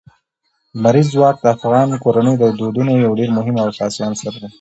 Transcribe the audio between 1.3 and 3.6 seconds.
د افغان کورنیو د دودونو یو ډېر مهم